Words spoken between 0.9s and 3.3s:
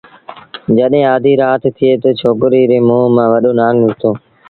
آڌيٚ رآت ٿئيٚ تا ڇوڪريٚ ري مݩهݩ